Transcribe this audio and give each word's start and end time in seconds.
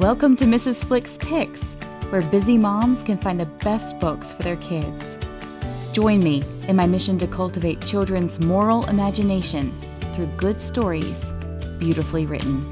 Welcome 0.00 0.34
to 0.36 0.46
Mrs. 0.46 0.82
Flick's 0.82 1.18
Picks, 1.18 1.74
where 2.08 2.22
busy 2.22 2.56
moms 2.56 3.02
can 3.02 3.18
find 3.18 3.38
the 3.38 3.44
best 3.44 4.00
books 4.00 4.32
for 4.32 4.42
their 4.42 4.56
kids. 4.56 5.18
Join 5.92 6.20
me 6.20 6.42
in 6.68 6.76
my 6.76 6.86
mission 6.86 7.18
to 7.18 7.26
cultivate 7.26 7.84
children's 7.84 8.40
moral 8.40 8.88
imagination 8.88 9.78
through 10.14 10.28
good 10.38 10.58
stories, 10.58 11.32
beautifully 11.78 12.24
written. 12.24 12.64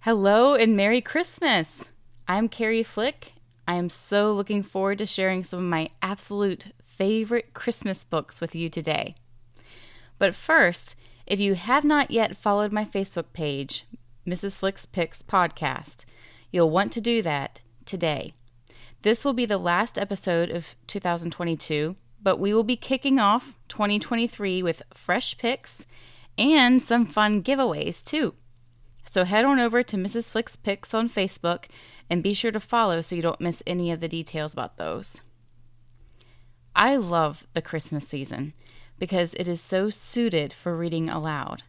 Hello 0.00 0.54
and 0.54 0.78
Merry 0.78 1.02
Christmas! 1.02 1.90
I'm 2.26 2.48
Carey 2.48 2.82
Flick. 2.82 3.32
I 3.66 3.74
am 3.74 3.90
so 3.90 4.32
looking 4.32 4.62
forward 4.62 4.96
to 4.96 5.04
sharing 5.04 5.44
some 5.44 5.58
of 5.58 5.66
my 5.66 5.90
absolute 6.00 6.68
favorite 6.98 7.54
Christmas 7.54 8.02
books 8.02 8.40
with 8.40 8.54
you 8.54 8.68
today. 8.68 9.14
But 10.18 10.34
first, 10.34 10.96
if 11.26 11.38
you 11.38 11.54
have 11.54 11.84
not 11.84 12.10
yet 12.10 12.36
followed 12.36 12.72
my 12.72 12.84
Facebook 12.84 13.32
page, 13.32 13.86
Mrs. 14.26 14.58
Flick's 14.58 14.84
Picks 14.84 15.22
Podcast, 15.22 16.04
you'll 16.50 16.70
want 16.70 16.92
to 16.92 17.00
do 17.00 17.22
that 17.22 17.60
today. 17.84 18.32
This 19.02 19.24
will 19.24 19.32
be 19.32 19.46
the 19.46 19.58
last 19.58 19.96
episode 19.96 20.50
of 20.50 20.74
2022, 20.88 21.94
but 22.20 22.40
we 22.40 22.52
will 22.52 22.64
be 22.64 22.76
kicking 22.76 23.20
off 23.20 23.56
2023 23.68 24.62
with 24.62 24.82
fresh 24.92 25.38
picks 25.38 25.86
and 26.36 26.82
some 26.82 27.06
fun 27.06 27.42
giveaways 27.42 28.04
too. 28.04 28.34
So 29.04 29.24
head 29.24 29.44
on 29.44 29.60
over 29.60 29.82
to 29.84 29.96
Mrs. 29.96 30.30
Flick's 30.30 30.56
Picks 30.56 30.92
on 30.92 31.08
Facebook 31.08 31.66
and 32.10 32.22
be 32.22 32.34
sure 32.34 32.50
to 32.50 32.60
follow 32.60 33.00
so 33.00 33.14
you 33.14 33.22
don't 33.22 33.40
miss 33.40 33.62
any 33.66 33.92
of 33.92 34.00
the 34.00 34.08
details 34.08 34.52
about 34.52 34.78
those. 34.78 35.20
I 36.78 36.94
love 36.94 37.44
the 37.54 37.60
Christmas 37.60 38.06
season 38.06 38.52
because 39.00 39.34
it 39.34 39.48
is 39.48 39.60
so 39.60 39.90
suited 39.90 40.52
for 40.52 40.76
reading 40.76 41.08
aloud. 41.08 41.64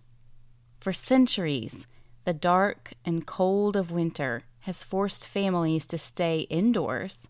For 0.80 0.94
centuries, 0.94 1.88
the 2.26 2.34
dark 2.34 2.92
and 3.04 3.26
cold 3.26 3.76
of 3.76 3.90
winter 3.90 4.44
has 4.62 4.84
forced 4.84 5.26
families 5.26 5.88
to 5.88 5.98
stay 5.98 6.42
indoors, 6.42 7.28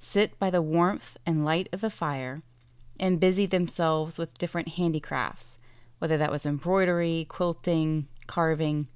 sit 0.00 0.36
by 0.40 0.50
the 0.50 0.60
warmth 0.60 1.16
and 1.24 1.44
light 1.44 1.68
of 1.72 1.80
the 1.80 1.90
fire, 1.90 2.42
and 2.98 3.20
busy 3.20 3.46
themselves 3.46 4.18
with 4.18 4.36
different 4.36 4.70
handicrafts, 4.70 5.58
whether 6.00 6.18
that 6.18 6.32
was 6.32 6.44
embroidery, 6.44 7.24
quilting, 7.28 8.08
carving. 8.26 8.88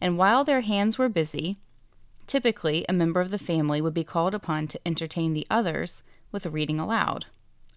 And 0.00 0.18
while 0.18 0.42
their 0.42 0.62
hands 0.62 0.98
were 0.98 1.08
busy, 1.08 1.58
typically 2.26 2.84
a 2.88 2.92
member 2.92 3.20
of 3.20 3.30
the 3.30 3.38
family 3.38 3.80
would 3.80 3.94
be 3.94 4.02
called 4.02 4.34
upon 4.34 4.66
to 4.66 4.80
entertain 4.84 5.32
the 5.32 5.46
others 5.48 6.02
with 6.34 6.46
reading 6.46 6.80
aloud, 6.80 7.26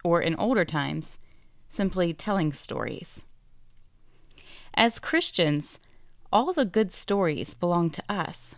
or 0.02 0.20
in 0.20 0.34
older 0.34 0.64
times, 0.64 1.20
simply 1.68 2.12
telling 2.12 2.52
stories. 2.52 3.22
As 4.74 4.98
Christians, 4.98 5.78
all 6.32 6.52
the 6.52 6.64
good 6.64 6.92
stories 6.92 7.54
belong 7.54 7.88
to 7.90 8.02
us. 8.08 8.56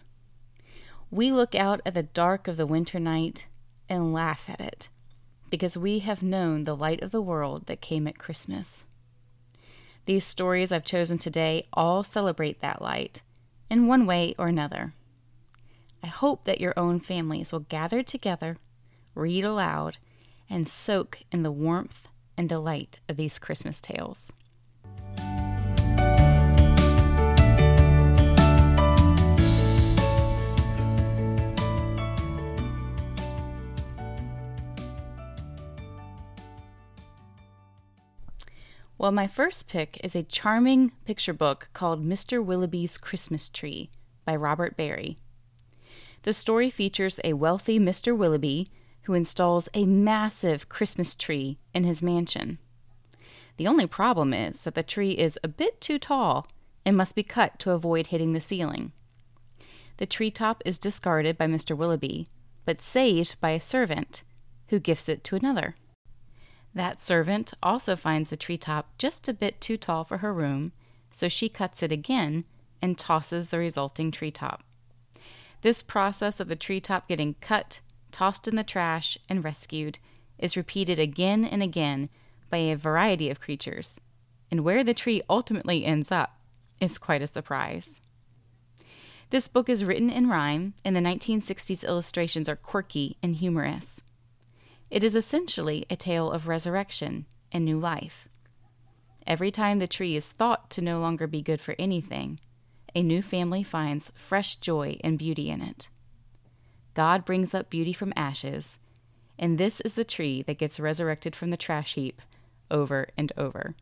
We 1.10 1.30
look 1.30 1.54
out 1.54 1.82
at 1.84 1.94
the 1.94 2.02
dark 2.02 2.48
of 2.48 2.56
the 2.56 2.66
winter 2.66 2.98
night 2.98 3.46
and 3.90 4.12
laugh 4.12 4.48
at 4.48 4.60
it 4.60 4.88
because 5.50 5.76
we 5.76 5.98
have 5.98 6.22
known 6.22 6.62
the 6.62 6.76
light 6.76 7.02
of 7.02 7.10
the 7.10 7.20
world 7.20 7.66
that 7.66 7.80
came 7.82 8.06
at 8.06 8.18
Christmas. 8.18 8.84
These 10.06 10.24
stories 10.24 10.72
I've 10.72 10.84
chosen 10.84 11.18
today 11.18 11.66
all 11.74 12.02
celebrate 12.04 12.60
that 12.60 12.80
light 12.80 13.20
in 13.68 13.86
one 13.86 14.06
way 14.06 14.34
or 14.38 14.48
another. 14.48 14.94
I 16.02 16.06
hope 16.06 16.44
that 16.44 16.60
your 16.60 16.72
own 16.78 17.00
families 17.00 17.52
will 17.52 17.60
gather 17.60 18.02
together 18.02 18.56
read 19.20 19.44
aloud, 19.44 19.98
and 20.48 20.66
soak 20.66 21.18
in 21.30 21.42
the 21.42 21.52
warmth 21.52 22.08
and 22.36 22.48
delight 22.48 22.98
of 23.08 23.16
these 23.16 23.38
Christmas 23.38 23.80
tales. 23.80 24.32
Well, 38.96 39.12
my 39.12 39.26
first 39.26 39.66
pick 39.66 39.98
is 40.04 40.14
a 40.14 40.22
charming 40.22 40.92
picture 41.06 41.32
book 41.32 41.68
called 41.72 42.04
Mr. 42.04 42.44
Willowby's 42.44 42.98
Christmas 42.98 43.48
Tree 43.48 43.90
by 44.26 44.36
Robert 44.36 44.76
Barry. 44.76 45.16
The 46.22 46.34
story 46.34 46.68
features 46.68 47.18
a 47.24 47.32
wealthy 47.32 47.78
Mr. 47.78 48.14
Willowby 48.14 48.70
who 49.02 49.14
installs 49.14 49.68
a 49.74 49.86
massive 49.86 50.68
Christmas 50.68 51.14
tree 51.14 51.58
in 51.74 51.84
his 51.84 52.02
mansion. 52.02 52.58
The 53.56 53.66
only 53.66 53.86
problem 53.86 54.32
is 54.32 54.64
that 54.64 54.74
the 54.74 54.82
tree 54.82 55.12
is 55.12 55.38
a 55.42 55.48
bit 55.48 55.80
too 55.80 55.98
tall 55.98 56.46
and 56.84 56.96
must 56.96 57.14
be 57.14 57.22
cut 57.22 57.58
to 57.60 57.72
avoid 57.72 58.08
hitting 58.08 58.32
the 58.32 58.40
ceiling. 58.40 58.92
The 59.98 60.06
treetop 60.06 60.62
is 60.64 60.78
discarded 60.78 61.36
by 61.36 61.46
Mr. 61.46 61.76
Willowby, 61.76 62.28
but 62.64 62.80
saved 62.80 63.38
by 63.40 63.50
a 63.50 63.60
servant, 63.60 64.22
who 64.68 64.78
gifts 64.78 65.08
it 65.08 65.22
to 65.24 65.36
another. 65.36 65.76
That 66.74 67.02
servant 67.02 67.52
also 67.62 67.96
finds 67.96 68.30
the 68.30 68.36
treetop 68.36 68.96
just 68.96 69.28
a 69.28 69.34
bit 69.34 69.60
too 69.60 69.76
tall 69.76 70.04
for 70.04 70.18
her 70.18 70.32
room, 70.32 70.72
so 71.10 71.28
she 71.28 71.48
cuts 71.48 71.82
it 71.82 71.92
again 71.92 72.44
and 72.80 72.96
tosses 72.96 73.48
the 73.48 73.58
resulting 73.58 74.10
treetop. 74.10 74.62
This 75.62 75.82
process 75.82 76.40
of 76.40 76.48
the 76.48 76.56
treetop 76.56 77.08
getting 77.08 77.34
cut, 77.40 77.80
tossed 78.10 78.48
in 78.48 78.56
the 78.56 78.64
trash, 78.64 79.16
and 79.28 79.44
rescued 79.44 79.98
is 80.38 80.56
repeated 80.56 80.98
again 80.98 81.44
and 81.44 81.62
again 81.62 82.08
by 82.48 82.58
a 82.58 82.76
variety 82.76 83.30
of 83.30 83.40
creatures, 83.40 84.00
and 84.50 84.64
where 84.64 84.82
the 84.82 84.94
tree 84.94 85.22
ultimately 85.28 85.84
ends 85.84 86.10
up 86.10 86.38
is 86.80 86.98
quite 86.98 87.22
a 87.22 87.26
surprise. 87.26 88.00
This 89.30 89.46
book 89.46 89.68
is 89.68 89.84
written 89.84 90.10
in 90.10 90.28
rhyme, 90.28 90.74
and 90.84 90.96
the 90.96 91.00
1960s 91.00 91.86
illustrations 91.86 92.48
are 92.48 92.56
quirky 92.56 93.16
and 93.22 93.36
humorous. 93.36 94.02
It 94.90 95.04
is 95.04 95.14
essentially 95.14 95.86
a 95.88 95.94
tale 95.94 96.32
of 96.32 96.48
resurrection 96.48 97.26
and 97.52 97.64
new 97.64 97.78
life. 97.78 98.28
Every 99.26 99.52
time 99.52 99.78
the 99.78 99.86
tree 99.86 100.16
is 100.16 100.32
thought 100.32 100.68
to 100.70 100.82
no 100.82 100.98
longer 100.98 101.28
be 101.28 101.42
good 101.42 101.60
for 101.60 101.76
anything, 101.78 102.40
a 102.92 103.02
new 103.02 103.22
family 103.22 103.62
finds 103.62 104.10
fresh 104.16 104.56
joy 104.56 104.98
and 105.04 105.16
beauty 105.16 105.48
in 105.48 105.60
it. 105.60 105.90
God 106.94 107.24
brings 107.24 107.54
up 107.54 107.70
beauty 107.70 107.92
from 107.92 108.12
ashes, 108.16 108.78
and 109.38 109.56
this 109.56 109.80
is 109.80 109.94
the 109.94 110.04
tree 110.04 110.42
that 110.42 110.58
gets 110.58 110.80
resurrected 110.80 111.34
from 111.36 111.50
the 111.50 111.56
trash 111.56 111.94
heap 111.94 112.20
over 112.70 113.08
and 113.16 113.32
over. 113.36 113.74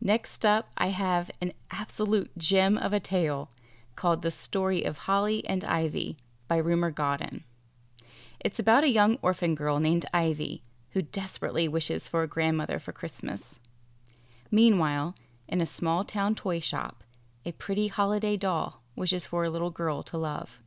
Next 0.00 0.44
up, 0.44 0.68
I 0.76 0.88
have 0.88 1.30
an 1.40 1.52
absolute 1.70 2.36
gem 2.36 2.76
of 2.76 2.92
a 2.92 3.00
tale 3.00 3.50
called 3.96 4.22
The 4.22 4.30
Story 4.30 4.84
of 4.84 4.98
Holly 4.98 5.46
and 5.46 5.64
Ivy 5.64 6.16
by 6.48 6.56
Rumer 6.56 6.90
Godden. 6.90 7.44
It's 8.40 8.58
about 8.58 8.84
a 8.84 8.90
young 8.90 9.18
orphan 9.22 9.54
girl 9.54 9.80
named 9.80 10.06
Ivy 10.12 10.62
who 10.90 11.02
desperately 11.02 11.66
wishes 11.66 12.06
for 12.06 12.22
a 12.22 12.28
grandmother 12.28 12.78
for 12.78 12.92
Christmas. 12.92 13.60
Meanwhile, 14.50 15.14
in 15.48 15.60
a 15.60 15.66
small 15.66 16.04
town 16.04 16.34
toy 16.34 16.60
shop, 16.60 17.02
a 17.44 17.52
pretty 17.52 17.88
holiday 17.88 18.36
doll 18.36 18.82
wishes 18.94 19.26
for 19.26 19.44
a 19.44 19.50
little 19.50 19.70
girl 19.70 20.02
to 20.04 20.16
love. 20.16 20.60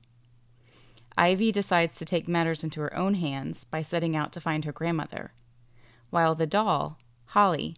Ivy 1.18 1.52
decides 1.52 1.96
to 1.96 2.06
take 2.06 2.28
matters 2.28 2.64
into 2.64 2.80
her 2.82 2.96
own 2.96 3.16
hands 3.16 3.64
by 3.64 3.82
setting 3.82 4.16
out 4.16 4.32
to 4.34 4.40
find 4.40 4.66
her 4.66 4.72
grandmother, 4.72 5.34
while 6.12 6.36
the 6.36 6.46
doll, 6.46 7.00
Holly, 7.28 7.76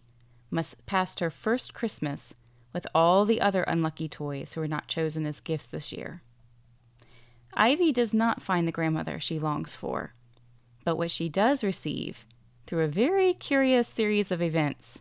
must 0.50 0.84
pass 0.84 1.18
her 1.18 1.30
first 1.30 1.72
Christmas 1.72 2.34
with 2.74 2.86
all 2.94 3.24
the 3.24 3.40
other 3.40 3.62
unlucky 3.62 4.08
toys 4.08 4.52
who 4.52 4.60
were 4.60 4.68
not 4.68 4.88
chosen 4.88 5.24
as 5.24 5.40
gifts 5.40 5.68
this 5.68 5.90
year. 5.90 6.22
Ivy 7.54 7.92
does 7.92 8.12
not 8.12 8.42
find 8.42 8.68
the 8.68 8.72
grandmother 8.72 9.18
she 9.18 9.38
longs 9.38 9.74
for, 9.74 10.12
but 10.84 10.96
what 10.96 11.10
she 11.10 11.28
does 11.28 11.64
receive, 11.64 12.26
through 12.66 12.84
a 12.84 12.88
very 12.88 13.32
curious 13.32 13.88
series 13.88 14.30
of 14.30 14.42
events, 14.42 15.00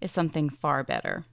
is 0.00 0.10
something 0.10 0.48
far 0.48 0.82
better. 0.82 1.24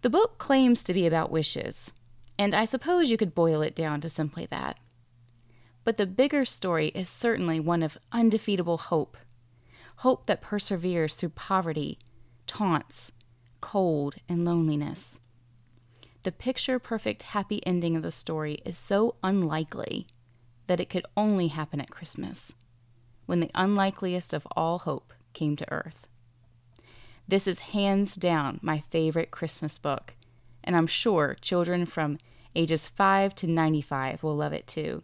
The 0.00 0.10
book 0.10 0.38
claims 0.38 0.82
to 0.84 0.94
be 0.94 1.06
about 1.06 1.30
wishes, 1.30 1.92
and 2.38 2.54
I 2.54 2.64
suppose 2.64 3.10
you 3.10 3.16
could 3.16 3.34
boil 3.34 3.62
it 3.62 3.74
down 3.74 4.00
to 4.00 4.08
simply 4.08 4.46
that. 4.46 4.78
But 5.88 5.96
the 5.96 6.04
bigger 6.04 6.44
story 6.44 6.88
is 6.88 7.08
certainly 7.08 7.58
one 7.58 7.82
of 7.82 7.96
undefeatable 8.12 8.76
hope 8.76 9.16
hope 10.04 10.26
that 10.26 10.42
perseveres 10.42 11.14
through 11.14 11.30
poverty, 11.30 11.98
taunts, 12.46 13.10
cold, 13.62 14.16
and 14.28 14.44
loneliness. 14.44 15.18
The 16.24 16.30
picture 16.30 16.78
perfect 16.78 17.22
happy 17.22 17.66
ending 17.66 17.96
of 17.96 18.02
the 18.02 18.10
story 18.10 18.58
is 18.66 18.76
so 18.76 19.14
unlikely 19.22 20.06
that 20.66 20.78
it 20.78 20.90
could 20.90 21.06
only 21.16 21.48
happen 21.48 21.80
at 21.80 21.88
Christmas, 21.88 22.54
when 23.24 23.40
the 23.40 23.50
unlikeliest 23.54 24.34
of 24.34 24.46
all 24.54 24.80
hope 24.80 25.14
came 25.32 25.56
to 25.56 25.72
earth. 25.72 26.06
This 27.26 27.48
is 27.48 27.60
hands 27.60 28.14
down 28.14 28.60
my 28.60 28.80
favorite 28.80 29.30
Christmas 29.30 29.78
book, 29.78 30.12
and 30.62 30.76
I'm 30.76 30.86
sure 30.86 31.38
children 31.40 31.86
from 31.86 32.18
ages 32.54 32.88
5 32.88 33.34
to 33.36 33.46
95 33.46 34.22
will 34.22 34.36
love 34.36 34.52
it 34.52 34.66
too. 34.66 35.02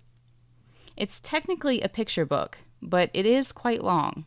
It's 0.97 1.21
technically 1.21 1.81
a 1.81 1.89
picture 1.89 2.25
book, 2.25 2.59
but 2.81 3.11
it 3.13 3.27
is 3.27 3.53
quite 3.53 3.83
long. 3.83 4.25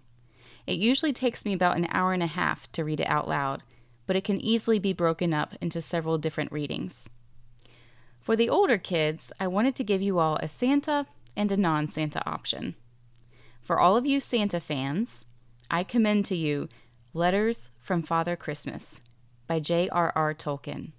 It 0.65 0.79
usually 0.79 1.13
takes 1.13 1.45
me 1.45 1.53
about 1.53 1.77
an 1.77 1.87
hour 1.91 2.11
and 2.11 2.21
a 2.21 2.27
half 2.27 2.69
to 2.73 2.83
read 2.83 2.99
it 2.99 3.09
out 3.09 3.27
loud, 3.27 3.63
but 4.05 4.15
it 4.15 4.25
can 4.25 4.41
easily 4.41 4.79
be 4.79 4.91
broken 4.91 5.33
up 5.33 5.55
into 5.61 5.81
several 5.81 6.17
different 6.17 6.51
readings. 6.51 7.09
For 8.19 8.35
the 8.35 8.49
older 8.49 8.77
kids, 8.77 9.31
I 9.39 9.47
wanted 9.47 9.75
to 9.75 9.83
give 9.85 10.01
you 10.01 10.19
all 10.19 10.35
a 10.37 10.49
Santa 10.49 11.05
and 11.37 11.51
a 11.51 11.57
non 11.57 11.87
Santa 11.87 12.27
option. 12.27 12.75
For 13.61 13.79
all 13.79 13.95
of 13.95 14.05
you 14.05 14.19
Santa 14.19 14.59
fans, 14.59 15.25
I 15.71 15.83
commend 15.83 16.25
to 16.25 16.35
you 16.35 16.67
Letters 17.13 17.71
from 17.79 18.03
Father 18.03 18.35
Christmas 18.35 18.99
by 19.47 19.61
J.R.R. 19.61 20.33
Tolkien. 20.33 20.91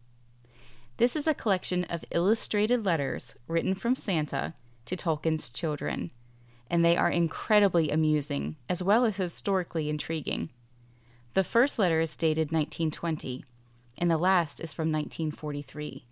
This 0.96 1.14
is 1.14 1.26
a 1.26 1.34
collection 1.34 1.84
of 1.84 2.04
illustrated 2.10 2.84
letters 2.86 3.36
written 3.46 3.74
from 3.74 3.94
Santa 3.94 4.54
to 4.88 4.96
Tolkien's 4.96 5.50
children, 5.50 6.10
and 6.68 6.84
they 6.84 6.96
are 6.96 7.10
incredibly 7.10 7.90
amusing 7.90 8.56
as 8.68 8.82
well 8.82 9.04
as 9.04 9.16
historically 9.16 9.88
intriguing. 9.88 10.50
The 11.34 11.44
first 11.44 11.78
letter 11.78 12.00
is 12.00 12.16
dated 12.16 12.50
1920, 12.52 13.44
and 13.96 14.10
the 14.10 14.18
last 14.18 14.60
is 14.60 14.74
from 14.74 14.90
1943. 14.90 16.04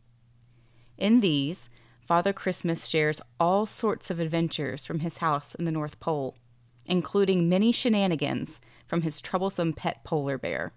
In 0.99 1.21
these, 1.21 1.69
Father 2.01 2.33
Christmas 2.33 2.87
shares 2.87 3.21
all 3.41 3.67
sorts 3.67 4.11
of 4.11 4.21
adventures 4.21 4.85
from 4.85 5.01
his 5.01 5.19
house 5.19 5.55
in 5.55 5.65
the 5.65 5.73
North 5.73 5.99
Pole, 5.99 6.37
including 6.87 7.49
many 7.49 7.73
shenanigans 7.73 8.61
from 8.87 9.03
his 9.03 9.21
troublesome 9.21 9.73
pet 9.73 10.05
polar 10.05 10.39
bear. 10.39 10.73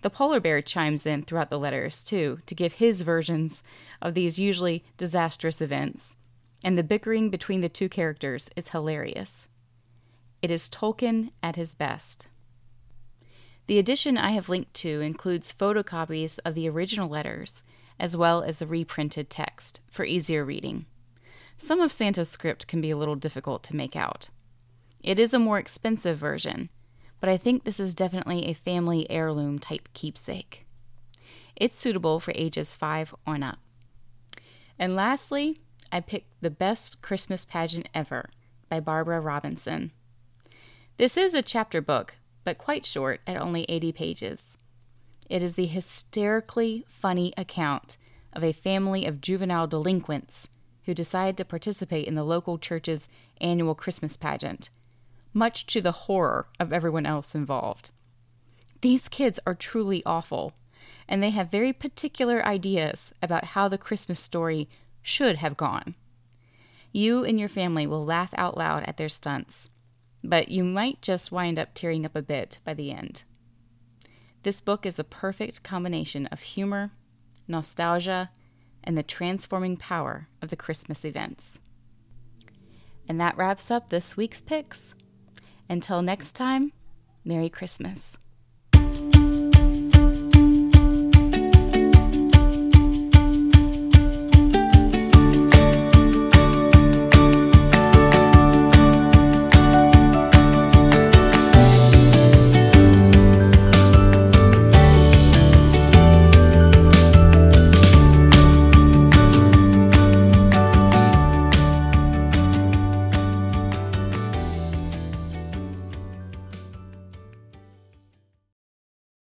The 0.00 0.10
polar 0.10 0.40
bear 0.40 0.62
chimes 0.62 1.06
in 1.06 1.22
throughout 1.22 1.50
the 1.50 1.58
letters, 1.58 2.02
too, 2.02 2.40
to 2.46 2.54
give 2.54 2.74
his 2.74 3.02
versions 3.02 3.62
of 4.00 4.14
these 4.14 4.38
usually 4.38 4.84
disastrous 4.96 5.60
events, 5.60 6.16
and 6.64 6.76
the 6.76 6.82
bickering 6.82 7.30
between 7.30 7.60
the 7.60 7.68
two 7.68 7.88
characters 7.88 8.50
is 8.56 8.70
hilarious. 8.70 9.48
It 10.40 10.50
is 10.50 10.68
Tolkien 10.68 11.30
at 11.42 11.56
his 11.56 11.74
best. 11.74 12.28
The 13.66 13.78
edition 13.78 14.18
I 14.18 14.32
have 14.32 14.48
linked 14.48 14.74
to 14.74 15.00
includes 15.00 15.52
photocopies 15.52 16.38
of 16.44 16.54
the 16.54 16.68
original 16.68 17.08
letters, 17.08 17.62
as 17.98 18.16
well 18.16 18.42
as 18.42 18.58
the 18.58 18.66
reprinted 18.66 19.30
text, 19.30 19.80
for 19.90 20.04
easier 20.04 20.44
reading. 20.44 20.86
Some 21.56 21.80
of 21.80 21.92
Santa's 21.92 22.28
script 22.28 22.66
can 22.66 22.80
be 22.80 22.90
a 22.90 22.96
little 22.96 23.14
difficult 23.14 23.62
to 23.64 23.76
make 23.76 23.94
out. 23.94 24.30
It 25.00 25.18
is 25.18 25.32
a 25.32 25.38
more 25.38 25.58
expensive 25.58 26.18
version, 26.18 26.70
but 27.20 27.28
I 27.28 27.36
think 27.36 27.62
this 27.62 27.78
is 27.78 27.94
definitely 27.94 28.46
a 28.46 28.52
family 28.52 29.08
heirloom 29.08 29.60
type 29.60 29.88
keepsake. 29.94 30.66
It's 31.54 31.78
suitable 31.78 32.18
for 32.18 32.32
ages 32.34 32.74
5 32.74 33.14
on 33.26 33.44
up. 33.44 33.58
And 34.78 34.96
lastly, 34.96 35.58
I 35.94 36.00
picked 36.00 36.40
The 36.40 36.48
Best 36.48 37.02
Christmas 37.02 37.44
Pageant 37.44 37.90
Ever 37.94 38.30
by 38.70 38.80
Barbara 38.80 39.20
Robinson. 39.20 39.90
This 40.96 41.18
is 41.18 41.34
a 41.34 41.42
chapter 41.42 41.82
book, 41.82 42.14
but 42.44 42.56
quite 42.56 42.86
short 42.86 43.20
at 43.26 43.36
only 43.36 43.64
80 43.68 43.92
pages. 43.92 44.56
It 45.28 45.42
is 45.42 45.54
the 45.54 45.66
hysterically 45.66 46.86
funny 46.88 47.34
account 47.36 47.98
of 48.32 48.42
a 48.42 48.52
family 48.52 49.04
of 49.04 49.20
juvenile 49.20 49.66
delinquents 49.66 50.48
who 50.86 50.94
decide 50.94 51.36
to 51.36 51.44
participate 51.44 52.08
in 52.08 52.14
the 52.14 52.24
local 52.24 52.56
church's 52.56 53.06
annual 53.38 53.74
Christmas 53.74 54.16
pageant 54.16 54.70
much 55.34 55.66
to 55.66 55.80
the 55.80 55.92
horror 55.92 56.46
of 56.60 56.72
everyone 56.72 57.06
else 57.06 57.34
involved. 57.34 57.90
These 58.80 59.08
kids 59.08 59.40
are 59.46 59.54
truly 59.54 60.02
awful, 60.04 60.52
and 61.08 61.22
they 61.22 61.30
have 61.30 61.50
very 61.50 61.72
particular 61.72 62.44
ideas 62.44 63.14
about 63.22 63.46
how 63.46 63.68
the 63.68 63.78
Christmas 63.78 64.20
story 64.20 64.68
should 65.02 65.36
have 65.36 65.56
gone. 65.56 65.94
You 66.92 67.24
and 67.24 67.38
your 67.38 67.48
family 67.48 67.86
will 67.86 68.04
laugh 68.04 68.32
out 68.36 68.56
loud 68.56 68.84
at 68.84 68.96
their 68.96 69.08
stunts, 69.08 69.70
but 70.22 70.48
you 70.48 70.62
might 70.62 71.02
just 71.02 71.32
wind 71.32 71.58
up 71.58 71.70
tearing 71.74 72.04
up 72.04 72.14
a 72.14 72.22
bit 72.22 72.58
by 72.64 72.74
the 72.74 72.92
end. 72.92 73.24
This 74.42 74.60
book 74.60 74.84
is 74.84 74.98
a 74.98 75.04
perfect 75.04 75.62
combination 75.62 76.26
of 76.26 76.40
humor, 76.40 76.92
nostalgia, 77.46 78.30
and 78.84 78.98
the 78.98 79.02
transforming 79.02 79.76
power 79.76 80.28
of 80.40 80.50
the 80.50 80.56
Christmas 80.56 81.04
events. 81.04 81.60
And 83.08 83.20
that 83.20 83.36
wraps 83.36 83.70
up 83.70 83.88
this 83.88 84.16
week's 84.16 84.40
picks. 84.40 84.94
Until 85.68 86.02
next 86.02 86.32
time, 86.32 86.72
Merry 87.24 87.48
Christmas. 87.48 88.16